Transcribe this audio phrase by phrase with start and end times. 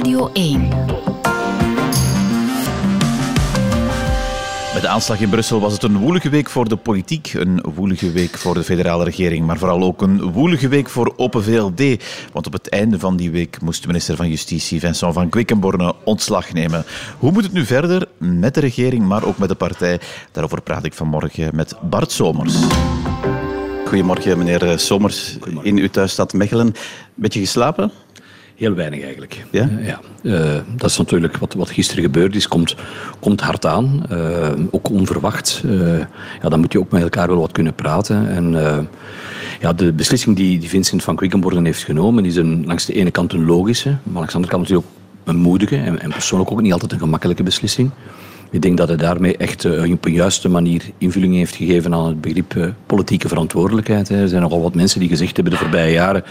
[0.00, 0.68] Radio 1.
[4.72, 8.12] Met de aanslag in Brussel was het een woelige week voor de politiek, een woelige
[8.12, 12.04] week voor de federale regering, maar vooral ook een woelige week voor Open VLD.
[12.32, 15.94] Want op het einde van die week moest de minister van Justitie, Vincent van Quickenborne,
[16.04, 16.84] ontslag nemen.
[17.18, 20.00] Hoe moet het nu verder met de regering, maar ook met de partij?
[20.32, 22.54] Daarover praat ik vanmorgen met Bart Somers.
[23.86, 26.74] Goedemorgen, meneer Somers, in uw thuisstad Mechelen.
[27.14, 27.92] Beetje geslapen?
[28.60, 29.44] Heel weinig eigenlijk.
[29.50, 29.68] Ja?
[29.68, 30.00] Uh, ja.
[30.22, 32.74] Uh, dat is natuurlijk wat, wat gisteren gebeurd is, komt,
[33.20, 34.02] komt hard aan.
[34.12, 35.62] Uh, ook onverwacht.
[36.42, 38.28] ja, dan moet je ook met elkaar wel wat kunnen praten.
[38.28, 38.52] En
[39.60, 43.10] ja, de beslissing die, die Vincent van Quickenborgen heeft genomen, is een, langs de ene
[43.10, 46.50] kant een logische, maar langs de andere kant natuurlijk ook een moedige en, en persoonlijk
[46.50, 47.90] ook niet altijd een gemakkelijke beslissing.
[48.50, 52.06] Ik denk dat hij daarmee echt uh, op een juiste manier invulling heeft gegeven aan
[52.06, 54.08] het begrip uh, politieke verantwoordelijkheid.
[54.08, 54.22] Hè.
[54.22, 56.24] Er zijn nogal wat mensen die gezegd hebben de voorbije jaren,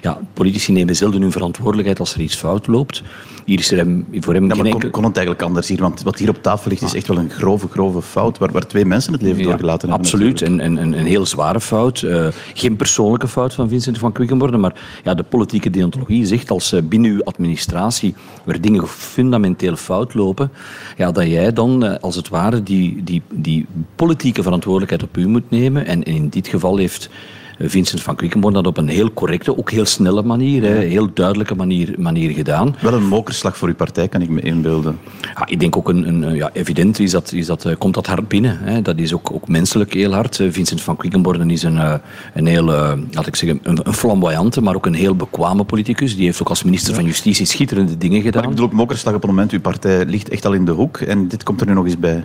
[0.00, 3.02] ja, politici nemen zelden hun verantwoordelijkheid als er iets fout loopt.
[3.44, 5.80] Hier is er hem, voor hem ja, maar kon, kon, het eigenlijk anders hier?
[5.80, 8.66] Want wat hier op tafel ligt is echt wel een grove, grove fout waar, waar
[8.66, 10.06] twee mensen het leven ja, doorgelaten hebben.
[10.06, 12.02] Absoluut, en, en, en, een heel zware fout.
[12.02, 16.74] Uh, geen persoonlijke fout van Vincent van Quickenborne, maar ja, de politieke deontologie zegt als
[16.84, 20.50] binnen uw administratie waar dingen fundamenteel fout lopen,
[20.96, 25.28] ja, dat jij dan uh, als het ware die, die, die politieke verantwoordelijkheid op u
[25.28, 25.86] moet nemen.
[25.86, 27.10] En, en in dit geval heeft
[27.58, 30.80] Vincent van Quickenborn dat op een heel correcte, ook heel snelle manier, ja.
[30.80, 32.76] heel duidelijke manier, manier gedaan.
[32.80, 34.98] Wel een mokerslag voor uw partij, kan ik me inbeelden.
[35.20, 38.06] Ja, ik denk ook een, een ja, evident is dat, is dat, uh, komt dat
[38.06, 38.58] hard binnen.
[38.58, 38.82] Hè.
[38.82, 40.38] Dat is ook, ook menselijk heel hard.
[40.38, 41.94] Uh, Vincent van Quickenborn is een, uh,
[42.34, 42.64] een heel,
[43.10, 46.16] laat ik zeggen, een, een, flamboyante, maar ook een heel bekwame politicus.
[46.16, 46.96] Die heeft ook als minister ja.
[46.96, 48.40] van Justitie schitterende dingen gedaan.
[48.40, 50.72] Maar ik bedoel ook mokerslag op het moment, uw partij ligt echt al in de
[50.72, 52.24] hoek en dit komt er nu nog eens bij.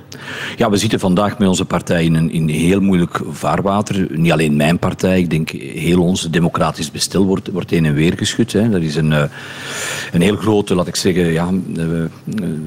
[0.58, 4.08] Ja, we zitten vandaag met onze partij in een in heel moeilijk vaarwater.
[4.12, 8.18] Niet alleen mijn partij, ik denk heel ons democratisch bestel wordt, wordt heen en weer
[8.18, 8.54] geschud.
[8.54, 8.70] Hè.
[8.70, 11.50] Dat is een, een heel grote, laat ik zeggen, ja,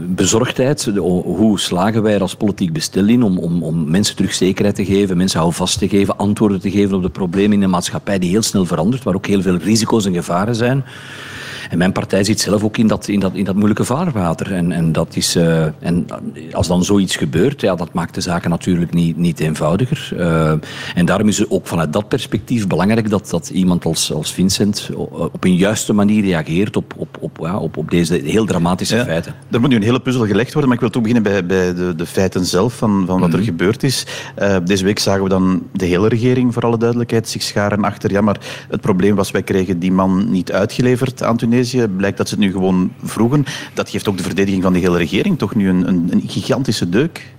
[0.06, 0.90] bezorgdheid.
[1.24, 4.84] Hoe slagen wij er als politiek bestel in om, om, om mensen terug zekerheid te
[4.84, 8.30] geven, mensen houvast te geven, antwoorden te geven op de problemen in een maatschappij die
[8.30, 10.84] heel snel verandert, waar ook heel veel risico's en gevaren zijn.
[11.70, 14.52] En mijn partij zit zelf ook in dat, in dat, in dat moeilijke vaarwater.
[14.52, 16.06] En, en, dat is, uh, en
[16.52, 20.12] als dan zoiets gebeurt, ja, dat maakt de zaken natuurlijk niet, niet eenvoudiger.
[20.16, 20.52] Uh,
[20.94, 24.90] en daarom is het ook vanuit dat perspectief belangrijk dat, dat iemand als, als Vincent
[25.32, 29.04] op een juiste manier reageert op, op, op, ja, op, op deze heel dramatische ja,
[29.04, 29.34] feiten.
[29.50, 31.74] Er moet nu een hele puzzel gelegd worden, maar ik wil toch beginnen bij, bij
[31.74, 34.06] de, de feiten zelf van, van wat mm er gebeurd is.
[34.38, 38.10] Uh, deze week zagen we dan de hele regering, voor alle duidelijkheid, zich scharen achter.
[38.10, 38.36] Ja, maar
[38.68, 41.86] het probleem was, wij kregen die man niet uitgeleverd aan Tunesië.
[41.86, 43.44] Blijkt dat ze het nu gewoon vroegen.
[43.74, 46.88] Dat geeft ook de verdediging van de hele regering toch nu een, een, een gigantische
[46.88, 47.34] deuk.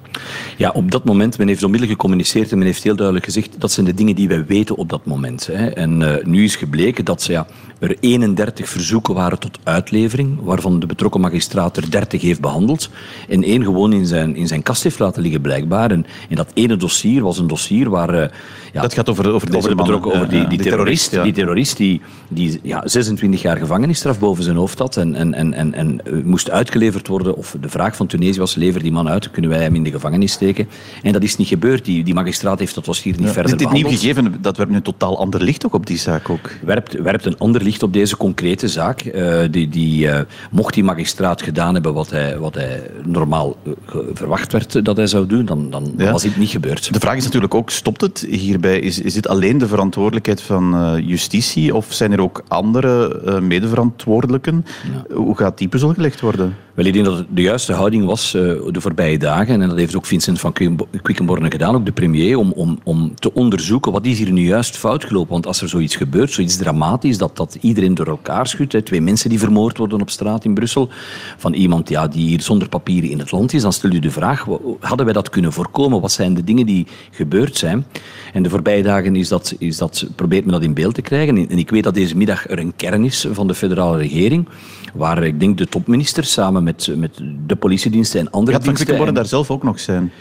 [0.58, 3.72] Ja, op dat moment, men heeft onmiddellijk gecommuniceerd en men heeft heel duidelijk gezegd dat
[3.72, 5.48] zijn de dingen die wij weten op dat moment.
[5.52, 5.68] Hè.
[5.68, 7.48] En uh, nu is gebleken dat ja,
[7.80, 12.90] er 31 verzoeken waren tot uitlevering, waarvan de betrokken magistraat er 30 heeft behandeld
[13.30, 15.92] en één gewoon in zijn, in zijn kast heeft laten liggen blijkbaar.
[15.92, 18.14] En, en dat ene dossier was een dossier waar...
[18.14, 18.26] Uh,
[18.74, 21.24] ja, dat gaat over, over, deze over de betrokken, over die, die, die terrorist, ja.
[21.24, 25.54] die, terrorist die, die ja, 26 jaar gevangenisstraf boven zijn hoofd had en, en, en,
[25.54, 29.32] en, en moest uitgeleverd worden, of de vraag van Tunesië was, lever die man uit,
[29.32, 30.68] kunnen wij hem in de gevangenis steken.
[31.02, 31.86] En dat is niet gebeurd.
[31.86, 33.34] Die, die magistraat heeft dat dossier niet ja.
[33.34, 35.98] verder Dit, dit nieuw gegeven, dat werpt nu een totaal ander licht ook op die
[35.98, 36.52] zaak ook.
[36.62, 39.04] Werpt, werpt een ander licht op deze concrete zaak.
[39.04, 40.20] Uh, die, die, uh,
[40.52, 43.74] mocht die magistraat gedaan hebben wat hij, wat hij normaal uh,
[44.14, 46.12] verwacht werd dat hij zou doen, dan, dan ja.
[46.12, 46.94] was dit niet gebeurd.
[46.94, 48.80] De vraag is natuurlijk ook, stopt het hierbij?
[48.80, 54.66] Is, is dit alleen de verantwoordelijkheid van justitie of zijn er ook andere medeverantwoordelijken?
[55.10, 55.16] Ja.
[55.16, 56.56] Hoe gaat die puzzel gelegd worden?
[56.74, 58.42] Wel, ik denk dat het de juiste houding was uh,
[58.72, 59.62] de voorbije dagen.
[59.62, 60.54] En dat heeft ook Vincent van
[61.02, 64.78] Quickenborne gedaan, ook de premier, om, om, om te onderzoeken wat is hier nu juist
[64.78, 65.32] fout gelopen.
[65.32, 68.74] Want als er zoiets gebeurt, zoiets dramatisch, dat, dat iedereen door elkaar schudt.
[68.74, 70.90] Hè, twee mensen die vermoord worden op straat in Brussel.
[71.38, 73.62] Van iemand ja, die hier zonder papieren in het land is.
[73.62, 74.46] Dan stel je de vraag,
[74.80, 76.02] hadden wij dat kunnen voorkomen?
[76.02, 77.86] Wat zijn de dingen die gebeurd zijn?
[78.34, 81.50] En de voorbije dagen is dat, is dat, probeert men dat in beeld te krijgen.
[81.50, 84.48] En ik weet dat deze middag er een kern is van de federale regering.
[84.94, 88.98] Waar ik denk de topminister samen met, met de politiediensten en andere ja, diensten...
[88.98, 90.12] worden daar zelf ook nog zijn.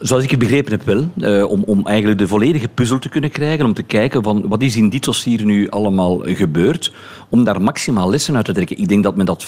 [0.00, 3.30] Zoals ik het begrepen heb wel, uh, om, om eigenlijk de volledige puzzel te kunnen
[3.30, 6.92] krijgen, om te kijken van wat is in dit dossier nu allemaal gebeurd,
[7.28, 8.78] om daar maximaal lessen uit te trekken.
[8.78, 9.46] Ik denk dat men dat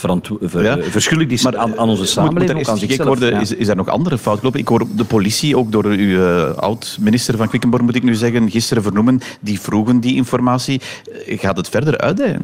[0.52, 0.78] ja.
[0.82, 3.08] verschuldigd is maar, aan, aan onze samenleving, ook aan zichzelf.
[3.08, 3.40] Hoorde, ja.
[3.40, 4.60] is, is er nog andere fout gelopen?
[4.60, 8.50] Ik hoor de politie, ook door uw uh, oud-minister van Quickenborn moet ik nu zeggen,
[8.50, 10.80] gisteren vernoemen, die vroegen die informatie.
[11.26, 12.42] Gaat het verder uitdijen?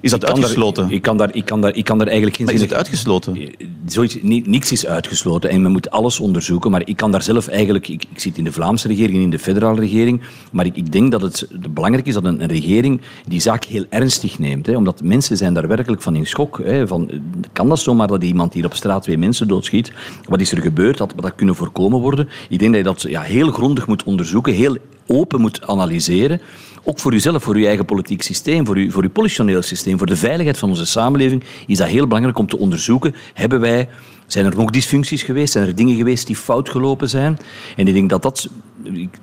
[0.00, 0.82] Is dat ik uitgesloten?
[0.82, 2.74] Daar, ik, kan daar, ik, kan daar, ik kan daar eigenlijk geen maar is het
[2.74, 3.50] uitgesloten?
[3.86, 7.88] Zoiets, niks is uitgesloten en men moet alles onderzoeken, maar ik kan daar zelf eigenlijk...
[7.88, 10.20] Ik, ik zit in de Vlaamse regering en in de federale regering,
[10.52, 14.38] maar ik, ik denk dat het belangrijk is dat een, regering die zaak heel ernstig
[14.38, 14.66] neemt.
[14.66, 14.76] Hè.
[14.76, 16.60] Omdat mensen zijn daar werkelijk van in schok.
[16.64, 17.10] Hè, van,
[17.52, 19.92] kan dat zomaar dat iemand hier op straat twee mensen doodschiet?
[20.28, 20.98] Wat is er gebeurd?
[20.98, 22.28] Had dat kunnen voorkomen worden?
[22.48, 24.76] Ik denk dat je dat ja, heel grondig moet onderzoeken, heel
[25.06, 26.40] open moet analyseren.
[26.84, 30.06] Ook voor uzelf, voor uw eigen politiek systeem, voor uw, voor uw politioneel systeem, voor
[30.06, 33.14] de veiligheid van onze samenleving, is dat heel belangrijk om te onderzoeken.
[33.34, 33.88] Hebben wij
[34.32, 35.52] zijn er nog dysfuncties geweest?
[35.52, 37.38] Zijn er dingen geweest die fout gelopen zijn?
[37.76, 38.48] En ik denk dat dat...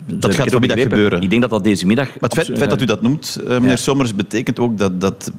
[0.05, 1.21] dat gaat vanmiddag gebeuren.
[1.21, 2.07] Ik denk dat dat deze middag...
[2.19, 5.31] Maar het feit, dat u dat noemt, uh, meneer Sommers, betekent ook dat, dat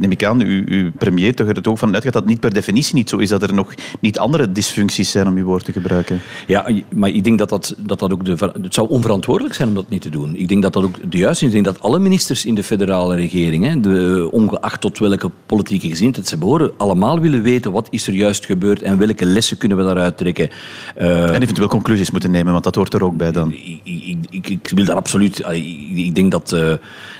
[0.00, 2.40] neem ik aan, uw, uw premier toch er het ook van uitgaat dat het niet
[2.40, 5.64] per definitie niet zo is, dat er nog niet andere dysfuncties zijn, om uw woord
[5.64, 6.20] te gebruiken.
[6.46, 8.24] Ja, maar ik denk dat dat, dat, dat ook...
[8.24, 10.36] De, het zou onverantwoordelijk zijn om dat niet te doen.
[10.36, 11.54] Ik denk dat dat ook de juiste is.
[11.54, 15.88] Ik denk dat alle ministers in de federale regering, hè, de, ongeacht tot welke politieke
[15.88, 19.76] gezindheid ze behoren, allemaal willen weten wat is er juist gebeurd en welke lessen kunnen
[19.76, 20.48] we daaruit trekken.
[21.00, 23.52] Uh, en eventueel conclusies moeten nemen, want dat hoort er ook bij dan.
[23.52, 25.42] Ik, ik, ik, ik wil daar absoluut...
[25.94, 26.72] Ik, denk dat, uh,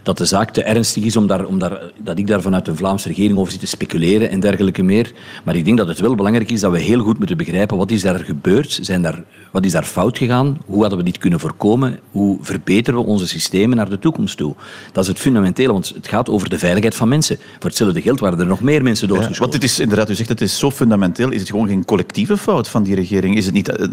[0.03, 2.77] dat de zaak te ernstig is om daar, om daar, dat ik daar vanuit de
[2.77, 5.13] Vlaamse regering over zit te speculeren en dergelijke meer.
[5.45, 7.91] Maar ik denk dat het wel belangrijk is dat we heel goed moeten begrijpen wat
[7.91, 8.79] is daar gebeurd.
[8.83, 10.59] Zijn daar, wat is daar fout gegaan?
[10.67, 11.99] Hoe hadden we dit kunnen voorkomen?
[12.11, 14.55] Hoe verbeteren we onze systemen naar de toekomst toe?
[14.93, 17.37] Dat is het fundamentele, want het gaat over de veiligheid van mensen.
[17.37, 19.45] Voor hetzelfde geld waren er nog meer mensen doodgeschoten.
[19.45, 21.31] Ja, want dit is inderdaad, u zegt het is zo fundamenteel.
[21.31, 23.37] Is het gewoon geen collectieve fout van die regering?
[23.37, 23.87] Is het niet eh,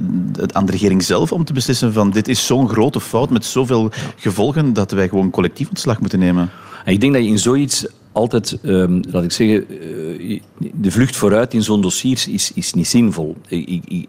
[0.52, 3.92] aan de regering zelf om te beslissen van dit is zo'n grote fout met zoveel
[4.16, 6.50] gevolgen dat wij gewoon collectief ontslag moeten nemen?
[6.92, 7.86] ik denk dat je in zoiets
[8.18, 10.40] altijd, um, laat ik zeggen, uh,
[10.74, 13.36] de vlucht vooruit in zo'n dossier is, is niet zinvol.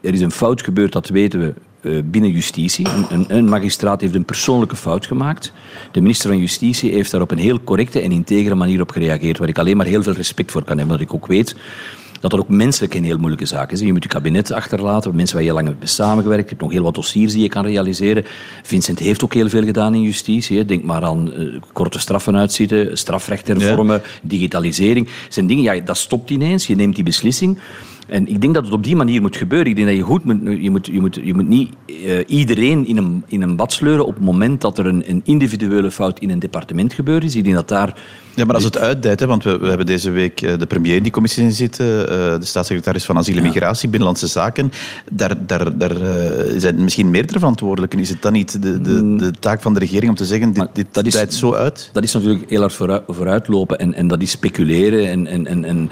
[0.01, 2.87] er is een fout gebeurd, dat weten we, uh, binnen justitie.
[3.11, 5.53] Een, een, magistraat heeft een persoonlijke fout gemaakt.
[5.93, 9.39] De minister van Justitie heeft daar op een heel correcte en integere manier op gereageerd,
[9.39, 11.57] waar ik alleen maar heel veel respect voor kan hebben, omdat ik ook weet
[12.21, 13.81] dat dat ook menselijk een heel moeilijke zaak is.
[13.81, 16.43] Je moet je kabinet achterlaten, mensen waar je lang hebt samengewerkt.
[16.43, 18.25] Je hebt nog heel wat dossiers die je kan realiseren.
[18.63, 20.65] Vincent heeft ook heel veel gedaan in justitie.
[20.65, 25.07] Denk maar aan uh, korte straffen uitzitten, strafrecht hervormen, digitalisering.
[25.07, 26.67] Dat zijn dingen, ja, dat stopt ineens.
[26.67, 27.59] Je neemt die beslissing.
[28.09, 29.69] En ik denk dat het op die manier moet gebeuren.
[29.69, 32.87] Ik denk dat je goed moet, je moet, je moet, je moet niet uh, iedereen
[32.87, 36.19] in een, in een bad sleuren op het moment dat er een, een individuele fout
[36.19, 37.37] in een departement gebeurd is.
[37.37, 37.95] Ik denk dat daar
[38.39, 40.97] ja, maar als het uitdijt, hè, want we, we hebben deze week eh, de premier
[40.97, 44.73] in die commissie in zitten, uh, de staatssecretaris van Asiel en Migratie, Binnenlandse Zaken.
[45.13, 45.97] Daar, daar, daar
[46.57, 47.99] zijn misschien meerdere verantwoordelijken.
[47.99, 49.19] Is het dan niet de, de, mm.
[49.19, 51.91] de taak van de regering om te zeggen, dit, dit dat is, zo uit?
[51.93, 55.09] Dat is natuurlijk heel hard vooruit, vooruitlopen en, en dat is speculeren.
[55.11, 55.91] En, en, en, en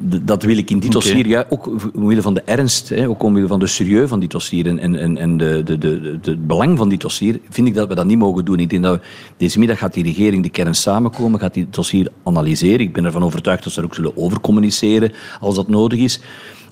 [0.00, 1.30] dat wil ik in dit dossier, okay.
[1.48, 4.78] Ook omwille van de ernst, hè, ook omwille van de serieus van dit dossier en,
[4.78, 7.94] en, en de, de, de, de, het belang van dit dossier, vind ik dat we
[7.94, 8.58] dat niet mogen doen.
[8.58, 9.02] Ik denk dat
[9.36, 12.80] deze middag gaat die regering de kern samenkomen, gaat die dossier analyseren.
[12.80, 16.20] Ik ben ervan overtuigd dat ze er ook zullen overcommuniceren als dat nodig is.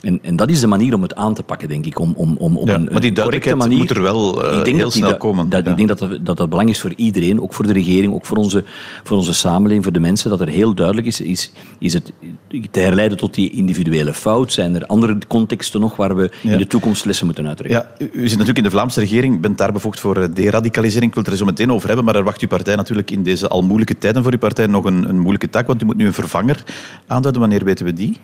[0.04, 1.98] En, en, dat is de manier om het aan te pakken, denk ik.
[1.98, 4.64] Om, om, om op ja, een, maar die correcte manier moet er wel uh, ik
[4.64, 5.48] denk heel snel dat, komen.
[5.48, 5.70] Dat, ja.
[5.70, 8.26] Ik denk dat dat, dat dat belang is voor iedereen, ook voor de regering, ook
[8.26, 8.64] voor onze,
[9.02, 12.12] voor onze samenleving, voor de mensen, dat er heel duidelijk is, is, is het
[12.70, 14.52] te herleiden tot die individuele fout.
[14.52, 16.52] Zijn er andere contexten nog waar we ja.
[16.52, 17.86] in de toekomst lessen moeten uittrekken?
[17.98, 21.08] Ja, u zit natuurlijk in de Vlaamse regering, bent daar bevoegd voor eh, deradicalisering.
[21.08, 23.22] Ik wil het er zo meteen over hebben, maar er wacht uw partij natuurlijk in
[23.22, 25.96] deze al moeilijke tijden voor uw partij nog een, een moeilijke taak, want u moet
[25.96, 26.64] nu een vervanger
[27.06, 27.40] aanduiden.
[27.40, 28.18] Wanneer weten we die?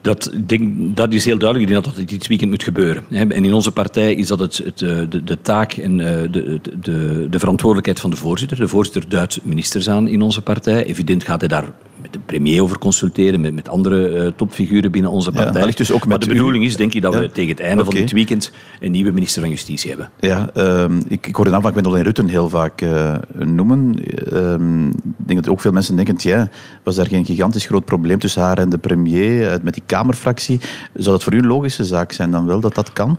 [0.00, 1.68] Dat, denk, dat is heel duidelijk.
[1.68, 3.04] Ik denk dat dat dit weekend moet gebeuren.
[3.10, 6.60] En in onze partij is dat het, het eh, de, de, taak en eh, de,
[6.80, 8.56] de, de verantwoordelijkheid van de voorzitter.
[8.56, 10.84] De voorzitter duidt ministers aan in onze partij.
[10.84, 11.64] Evident gaat hij daar
[12.02, 15.66] met de premier over consulteren, met, met andere uh, topfiguren binnen onze partij.
[15.66, 17.20] Ja, dus ook maar de bedoeling is, denk ik, dat ja?
[17.20, 17.92] we tegen het einde okay.
[17.92, 20.10] van dit weekend een nieuwe minister van Justitie hebben.
[20.20, 23.14] Ja, um, ik, ik hoor de naam van Gwendolyn Rutten heel vaak uh,
[23.44, 23.94] noemen.
[23.98, 26.48] Ik denk dat ook veel mensen denken, ja,
[26.82, 30.60] was daar geen gigantisch groot probleem tussen haar en de premier, met die Kamerfractie.
[30.94, 33.18] Zou dat voor u een logische zaak zijn dan wel, dat dat kan?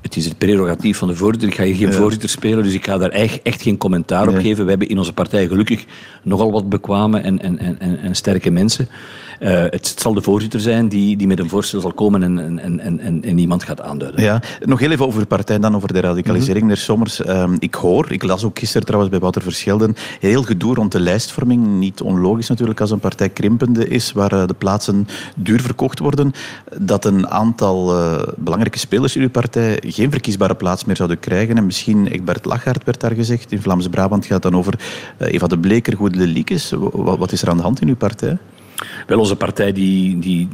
[0.00, 1.48] Het is het prerogatief van de voorzitter.
[1.48, 1.92] Ik ga hier geen ja.
[1.92, 4.34] voorzitter spelen, dus ik ga daar echt, echt geen commentaar nee.
[4.34, 4.64] op geven.
[4.64, 5.84] We hebben in onze partij gelukkig
[6.22, 8.88] nogal wat bekwame en, en, en, en sterke mensen.
[9.40, 12.80] Uh, het, zal de voorzitter zijn die, die met een voorstel zal komen en, en,
[12.80, 14.22] en, en, en iemand gaat aanduiden.
[14.22, 16.64] Ja, nog heel even over de partij dan over de radicalisering.
[16.64, 16.78] Mm -hmm.
[16.78, 20.92] Sommers, um, ik hoor, ik las ook gisteren trouwens bij Wouter Verschelden, heel gedoe rond
[20.92, 21.66] de lijstvorming.
[21.66, 26.32] Niet onlogisch natuurlijk als een partij krimpende is, waar uh, de plaatsen duur verkocht worden.
[26.80, 31.56] Dat een aantal uh, belangrijke spelers in uw partij geen verkiesbare plaats meer zouden krijgen.
[31.56, 33.52] En misschien Egbert Lachaert werd daar gezegd.
[33.52, 34.78] In Vlaams-Brabant gaat dan over
[35.18, 36.72] Eva de Bleker, Goede Liekes.
[36.92, 38.38] Wat is er aan de hand in uw partij?
[39.06, 40.48] Wel, onze partij die, die,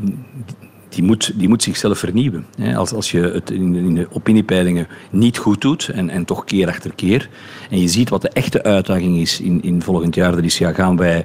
[0.95, 2.47] die moet, die moet zichzelf vernieuwen.
[2.75, 6.95] Als, als je het in, de opiniepeilingen niet goed doet, en, en toch keer achter
[6.95, 7.29] keer,
[7.71, 10.73] en je ziet wat de echte uitdaging is in, in volgend jaar, dat is ja,
[10.73, 11.25] gaan wij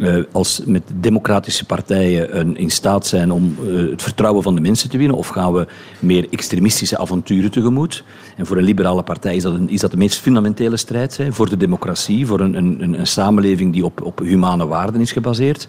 [0.00, 4.60] uh, als met democratische partijen een, in staat zijn om uh, het vertrouwen van de
[4.60, 5.66] mensen te winnen, of gaan we
[5.98, 8.04] meer extremistische avonturen tegemoet?
[8.36, 11.32] En voor een liberale partij is dat, een, is dat de meest fundamentele strijd hè,
[11.32, 15.68] voor de democratie, voor een, een, een samenleving die op, op humane waarden is gebaseerd.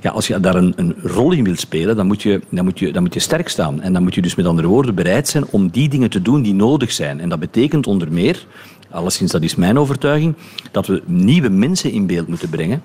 [0.00, 2.78] Ja, als je daar een, een rol in wilt spelen, dan moet, je, dan, moet
[2.78, 3.80] je, dan moet je sterk staan.
[3.80, 6.42] En dan moet je dus met andere woorden bereid zijn om die dingen te doen
[6.42, 7.20] die nodig zijn.
[7.20, 8.46] En dat betekent onder meer
[8.92, 10.34] alleszins dat is mijn overtuiging,
[10.70, 12.82] dat we nieuwe mensen in beeld moeten brengen.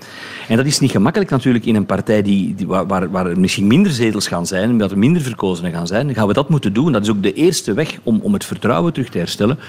[0.47, 3.67] En dat is niet gemakkelijk natuurlijk in een partij die, die waar, waar er misschien
[3.67, 6.05] minder zetels gaan zijn, omdat er minder verkozenen gaan zijn.
[6.05, 6.91] Dan gaan we dat moeten doen.
[6.91, 9.59] Dat is ook de eerste weg om, om het vertrouwen terug te herstellen.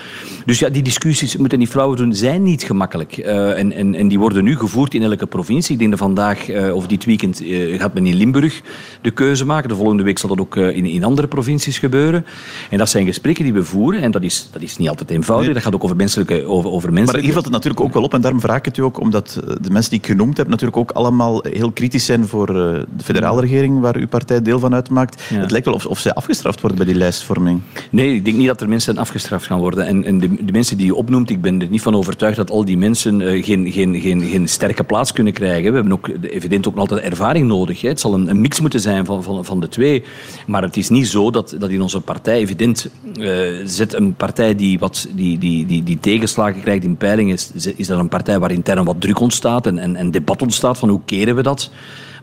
[0.47, 3.17] Dus ja, die discussies moeten die vrouwen doen, zijn niet gemakkelijk.
[3.17, 5.73] Uh, en, en, en die worden nu gevoerd in elke provincie.
[5.73, 8.63] Ik denk dat vandaag uh, of dit weekend uh, gaat men in Limburg
[9.01, 9.69] de keuze maken.
[9.69, 12.27] De volgende week zal dat ook in, in andere provincies gebeuren.
[12.71, 14.03] En dat zijn gesprekken die we voeren.
[14.03, 15.45] En dat is, dat is niet altijd eenvoudig.
[15.45, 15.55] Nee.
[15.55, 15.97] Dat gaat ook over
[16.31, 17.15] over, over mensen.
[17.15, 19.01] Maar hier valt het natuurlijk ook wel op, en daarom vraag ik het u ook,
[19.01, 22.49] omdat eh, de mensen die ik genoemd heb natuurlijk ook allemaal heel kritisch zijn voor
[22.49, 22.55] eh,
[22.97, 25.23] de federale regering, waar uw partij deel van uitmaakt.
[25.29, 27.61] Het lijkt wel of, of zij afgestraft worden bij die lijstvorming.
[27.91, 29.87] Nee, ik denk niet dat er mensen afgestraft gaan worden.
[29.87, 32.51] En, en de, de, mensen die u opnoemt, ik ben er niet van overtuigd dat
[32.51, 35.71] al die mensen uh, geen, geen, geen, geen sterke plaats kunnen krijgen.
[35.71, 37.81] We hebben ook evident ook altijd ervaring nodig.
[37.81, 37.89] Hè.
[37.89, 40.05] Het zal een, een, mix moeten zijn van, van, van de twee.
[40.47, 44.55] Maar het is niet zo dat, dat in onze partij, evident, uh, zit een partij
[44.55, 48.09] die, wat, die, die, die, die tegen tegenslagen krijgt in peilingen, is, is dat een
[48.09, 51.43] partij waar intern wat druk ontstaat en, en, en debat ontstaat van hoe keren we
[51.43, 51.71] dat.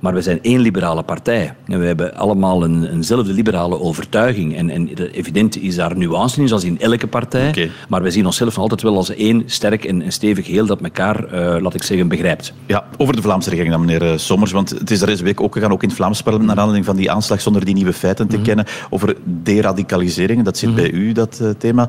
[0.01, 1.53] Maar we zijn één liberale partij.
[1.67, 4.55] En we hebben allemaal een, eenzelfde liberale overtuiging.
[4.55, 7.49] En, en evident is daar nuance in, zoals in elke partij.
[7.49, 7.71] Okay.
[7.89, 11.61] Maar we zien onszelf altijd wel als één sterk en, stevig geheel dat elkaar, uh,
[11.61, 12.53] laat ik zeggen, begrijpt.
[12.65, 14.51] Ja, over de Vlaamse regering dan, meneer eh, Sommers.
[14.51, 16.85] Want het is er deze week ook gegaan, ook in het Vlaams parlement, naar aanleiding
[16.85, 18.47] van die aanslag zonder die nieuwe feiten te mm -hmm.
[18.47, 20.43] kennen, over deradicalisering.
[20.43, 20.83] Dat zit mm -hmm.
[20.83, 21.87] bij u, dat uh, thema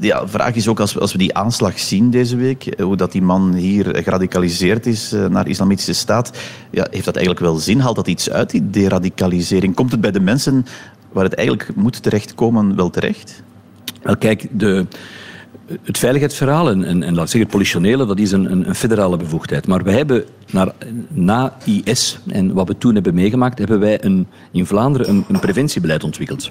[0.00, 2.84] ja, de vraag is ook, als we, als we die aanslag zien deze week, eh,
[2.84, 6.38] hoe dat die man hier geradicaliseerd is eh, naar islamitische staat,
[6.70, 7.80] ja, heeft dat eigenlijk wel zin?
[7.80, 9.74] Haalt dat iets uit, die deradicalisering?
[9.74, 10.66] Komt het bij de mensen
[11.12, 13.42] waar het eigenlijk moet terechtkomen wel terecht?
[14.02, 14.86] Wel, kijk, de,
[15.82, 19.66] het veiligheidsverhaal en, en, en laat zeggen het politionele, dat is een, een, federale bevoegdheid.
[19.66, 20.72] Maar wij hebben naar,
[21.08, 25.40] na IS en wat we toen hebben meegemaakt, hebben wij een, in Vlaanderen een, een
[25.40, 26.50] preventiebeleid ontwikkeld.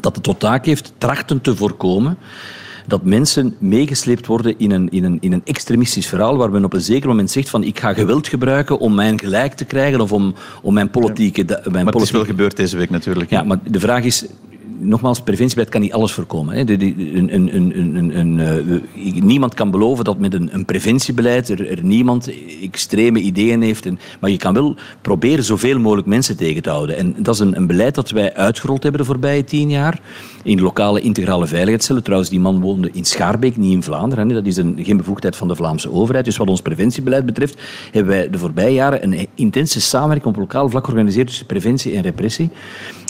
[0.00, 2.18] Dat het tot taak heeft trachten te voorkomen
[2.88, 6.72] dat mensen meegesleept worden in een, in, een, in een extremistisch verhaal waar men op
[6.72, 10.12] een zeker moment zegt van ik ga geweld gebruiken om mijn gelijk te krijgen of
[10.12, 11.44] om, om mijn politieke...
[11.46, 11.60] Ja.
[11.70, 13.30] Mijn maar het is wel gebeurd deze week natuurlijk.
[13.30, 14.24] Ja, maar de vraag is,
[14.78, 16.54] nogmaals, preventiebeleid kan niet alles voorkomen.
[16.54, 16.60] Hè.
[16.60, 22.30] Een, een, een, uh, niemand kan beloven dat met een, preventiebeleid er, er, niemand
[22.62, 23.86] extreme ideeën heeft.
[23.86, 26.96] En, maar je kan wel proberen zoveel mogelijk mensen tegen te houden.
[26.96, 30.00] En dat is een, beleid dat wij uitgerold hebben de voorbije tien jaar.
[30.42, 32.02] In lokale integrale veiligheidscellen.
[32.02, 34.28] Trouwens, die man woonde in Schaarbeek, niet in Vlaanderen.
[34.28, 34.34] Hè.
[34.34, 36.24] Dat is een, geen bevoegdheid van de Vlaamse overheid.
[36.24, 37.60] Dus wat ons preventiebeleid betreft,
[37.92, 42.02] hebben wij de voorbije jaren een intense samenwerking op lokaal vlak georganiseerd tussen preventie en
[42.02, 42.50] repressie.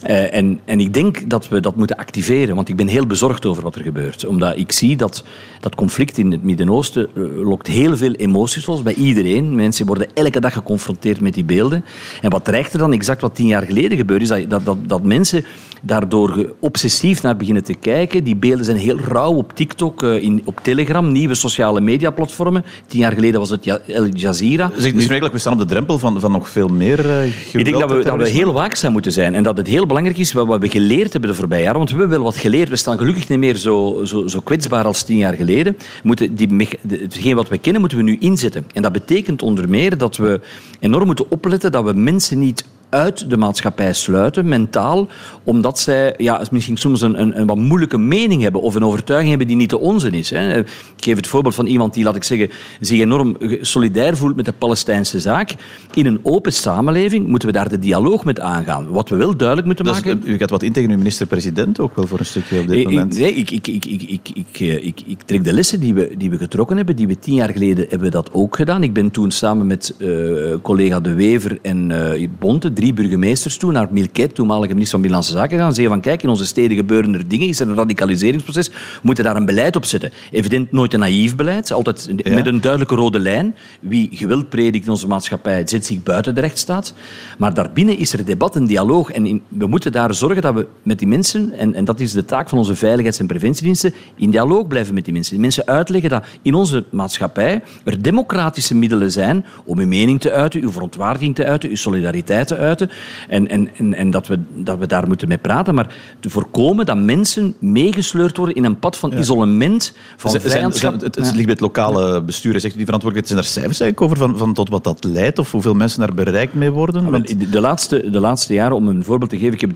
[0.07, 3.47] Uh, en, en ik denk dat we dat moeten activeren, want ik ben heel bezorgd
[3.47, 4.27] over wat er gebeurt.
[4.27, 5.25] Omdat ik zie dat
[5.61, 9.55] dat conflict in het Midden-Oosten uh, lokt heel veel emoties los bij iedereen.
[9.55, 11.85] Mensen worden elke dag geconfronteerd met die beelden.
[12.21, 14.77] En wat dreigt er dan, exact wat tien jaar geleden gebeurde, is dat, dat, dat,
[14.87, 15.45] dat mensen
[15.83, 18.25] daardoor obsessief naar beginnen te kijken.
[18.25, 22.65] Die beelden zijn heel rauw op TikTok, uh, in, op Telegram, nieuwe sociale mediaplatformen.
[22.87, 24.71] Tien jaar geleden was het El Jazeera.
[24.75, 27.65] Dus, dus eigenlijk, we staan op de drempel van, van nog veel meer uh, Ik
[27.65, 30.33] denk dat we, dat we heel waakzaam moeten zijn en dat het heel belangrijk is
[30.33, 32.69] wat we geleerd hebben de Want we hebben wel wat geleerd.
[32.69, 35.77] We staan gelukkig niet meer zo, zo, zo kwetsbaar als tien jaar geleden.
[36.03, 38.67] Moeten die, hetgeen wat we kennen, moeten we nu inzetten.
[38.75, 40.41] En dat betekent onder meer dat we
[40.81, 45.09] enorm moeten opletten dat we mensen niet uit de maatschappij sluiten, mentaal,
[45.45, 49.29] omdat zij ja, misschien soms een, een, een, wat moeilijke mening hebben of een overtuiging
[49.31, 50.31] hebben die niet de onze is.
[50.31, 50.59] Hè.
[50.59, 50.67] Ik
[50.97, 54.53] geef het voorbeeld van iemand die, laat ik zeggen, zich enorm solidair voelt met de
[54.53, 55.55] Palestijnse zaak.
[55.95, 58.89] In een open samenleving moeten we daar de dialoog met aangaan.
[58.89, 60.23] Wat we wel duidelijk moeten maken...
[60.25, 63.19] U gaat wat in tegen uw minister-president ook wel voor een stukje op dit moment.
[63.19, 66.31] Nee, ik, ik, ik, ik, ik, ik, ik, ik trek de lessen die we, die
[66.31, 66.97] we getrokken hebben.
[66.97, 68.83] Die we tien jaar geleden hebben we dat ook gedaan.
[68.83, 73.73] Ik ben toen samen met uh, collega De Wever en uh, Bonte drie burgemeesters toe
[73.73, 77.15] naar Milket, toenmalige minister van Binnenlandse Zaken, gaan zeggen van kijk, in onze steden gebeuren
[77.15, 80.13] er dingen, is er een radicaliseringsproces, we moeten daar een beleid op zetten.
[80.31, 82.35] Evident nooit een naïef beleid, altijd ja.
[82.35, 83.57] met een duidelijke rode lijn.
[83.81, 86.95] Wie geweld predikt in onze maatschappij zet zich buiten de rechtsstaat.
[87.39, 90.67] Maar daarbinnen is er debat en dialoog en in, we moeten daar zorgen dat we
[90.83, 94.31] met die mensen, en, en dat is de taak van onze veiligheids- en preventiediensten, in
[94.31, 95.33] dialoog blijven met die mensen.
[95.33, 100.33] Die mensen uitleggen dat in onze maatschappij er democratische middelen zijn om uw mening te
[100.33, 102.91] uiten, uw verontwaardiging te uiten, uw solidariteit te uiten uiten.
[103.29, 105.75] En, en, en, en dat, we, dat we daar moeten mee praten.
[105.75, 110.53] Maar te voorkomen dat mensen meegesleurd worden in een pad van isolement, van Zijn- zijn-
[110.55, 110.93] vijandschap.
[111.01, 112.61] het, het ligt bij het lokale bestuur.
[112.61, 113.27] Zegt u die verantwoordelijkheid?
[113.27, 115.39] Zijn er cijfers eigenlijk over van, van tot wat dat leidt?
[115.39, 117.11] Of hoeveel mensen daar bereikt mee worden?
[117.11, 119.71] Want- de, de laatste, de laatste jaren, om een voorbeeld te geven, ik heb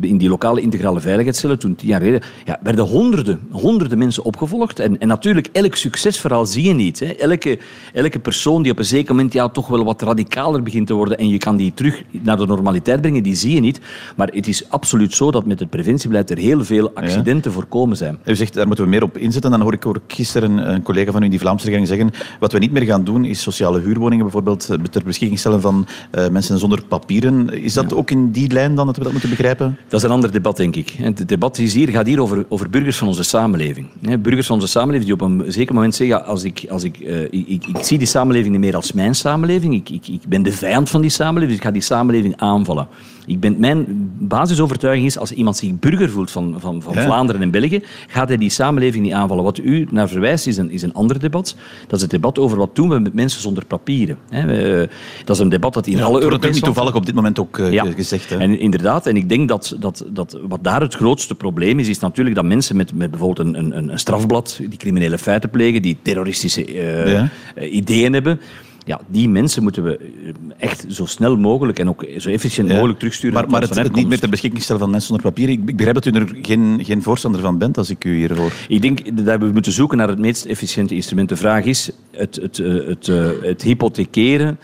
[0.00, 4.78] in die lokale integrale veiligheidscellen, toen tien jaar geleden, ja, werden honderden, honderden mensen opgevolgd.
[4.78, 7.00] En, en natuurlijk, elk succesverhaal zie je niet.
[7.00, 7.06] Hè.
[7.06, 7.58] Elke,
[7.92, 11.18] elke persoon die op een zeker moment ja, toch wel wat radicaler begint te worden
[11.18, 13.80] en je kan die terug naar de normaliteit brengen, die zie je niet.
[14.16, 18.18] Maar het is absoluut zo dat met het preventiebeleid er heel veel accidenten voorkomen zijn.
[18.24, 19.50] U zegt, daar moeten we meer op inzetten.
[19.50, 22.10] Dan hoor ik ook gisteren een, een collega van u in die Vlaamse regering zeggen
[22.40, 26.28] wat we niet meer gaan doen is sociale huurwoningen bijvoorbeeld ter beschikking stellen van eh,
[26.28, 27.62] mensen zonder papieren.
[27.62, 29.78] Is dat ook in die lijn dan dat we dat moeten begrijpen?
[29.88, 30.90] Dat is een ander debat, denk ik.
[30.90, 33.86] Het debat is hier, gaat hier over, over burgers van onze samenleving.
[34.20, 36.98] Burgers van onze samenleving die op een zeker moment zeggen, ja, als ik, als ik,
[36.98, 40.20] eh, ik, ik, ik zie die samenleving niet meer als mijn samenleving, ik, ik, ik
[40.28, 42.88] ben de vijand van die samenleving, ga die samenleving aanvallen.
[43.26, 43.86] Ik ben, mijn
[44.18, 47.04] basisovertuiging is, als iemand zich burger voelt van, van, van Ja.
[47.04, 49.44] Vlaanderen en België, gaat hij die samenleving niet aanvallen.
[49.44, 51.56] Wat u naar verwijst, is een, is een ander debat.
[51.86, 54.16] Dat is het debat over wat doen we met mensen zonder papieren.
[54.28, 54.46] Hè.
[54.46, 54.88] We-
[55.24, 57.38] dat is een debat dat in alle wordt Europese natuurlijk niet toevallig op dit moment
[57.38, 57.84] ook eh, ja.
[57.84, 58.30] gezegd.
[58.30, 58.36] Hè?
[58.36, 61.98] En inderdaad, en ik denk dat, dat, dat wat daar het grootste probleem is, is
[61.98, 65.96] natuurlijk dat mensen met, met bijvoorbeeld een, een, een strafblad, die criminele feiten plegen, die
[66.02, 68.40] terroristische eh, eh, ideeën hebben,
[68.84, 72.74] ja, die mensen moeten we eh, echt zo snel mogelijk en ook zo efficiënt Ja.
[72.74, 73.34] mogelijk terugsturen.
[73.34, 74.30] Maar, maar het niet meer ter herkomst.
[74.30, 75.48] beschikking stellen van mensen zonder papier.
[75.48, 78.36] Ik, ik begrijp dat u er geen, geen voorstander van bent als ik u hier
[78.36, 78.52] hoor.
[78.68, 81.28] Ik denk dat we moeten zoeken naar het meest efficiënte instrument.
[81.28, 84.58] De vraag is het, het, eh, het, eh, het hypothekeren.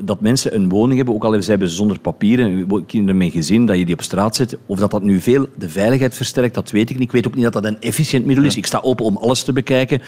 [0.00, 3.78] Dat mensen een woning hebben, ook al hebben ze zonder papieren, kinderen met gezin, dat
[3.78, 4.58] je die op straat zet.
[4.66, 7.04] Of dat dat nu veel de veiligheid versterkt, dat weet ik niet.
[7.04, 8.56] Ik weet ook niet dat dat een efficiënt middel is.
[8.56, 10.02] Ik sta open om alles te bekijken.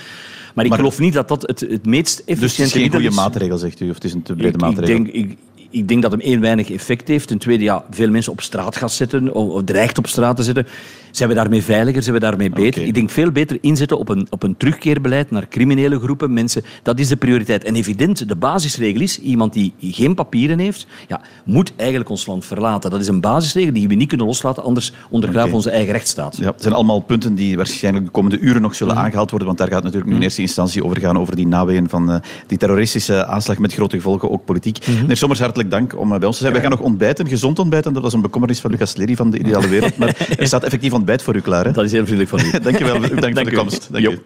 [0.57, 2.91] Maar ik Maar- geloof niet dat dat het, het meest efficiënte Dus het is geen
[2.91, 3.15] goede is.
[3.15, 4.95] maatregel, zegt u, of het is een te brede Ik, ik, maatregel.
[5.05, 5.37] denk, ik,
[5.71, 7.29] ik denk dat hem één weinig effect heeft.
[7.29, 10.43] Ten tweede, ja, veel mensen op straat gaat zetten, of, of dreigt op straat te
[10.43, 10.67] zetten.
[11.11, 12.03] Zijn we daarmee veiliger?
[12.03, 12.83] Zijn we daarmee beter?
[12.83, 16.63] Ik denk veel beter inzetten op een, op een terugkeerbeleid naar criminele groepen, mensen.
[16.83, 17.65] Dat is de prioriteit.
[17.65, 22.45] En evident, de basisregel is, iemand die geen papieren heeft, ja, moet eigenlijk ons land
[22.45, 22.91] verlaten.
[22.91, 26.37] Dat is een basisregel die we niet kunnen loslaten, anders ondergraven we onze eigen rechtsstaat.
[26.37, 29.59] Ja, het zijn allemaal punten die waarschijnlijk de komende uren nog zullen aangehaald worden, want
[29.59, 32.17] daar gaat het natuurlijk nu in eerste instantie over gaan, over die naweeën van eh,
[32.47, 34.87] die terroristische aanslag met grote gevolgen, ook politiek.
[34.87, 36.55] Meneer Sommers, hartelijk dank om eh, bij ons te zijn.
[36.55, 37.93] We gaan nog ontbijten, gezond ontbijten.
[37.93, 40.93] Dat was een bekommernis van Lucas Lely van de Ideale Wereld, maar er staat effectief
[41.07, 41.65] ontbijt voor u klaar.
[41.65, 41.73] Hè?
[41.73, 42.59] Dat is heel vriendelijk van u.
[42.69, 43.55] Dankjewel, voor Dank de u.
[43.55, 43.89] komst.
[43.93, 44.19] Dank.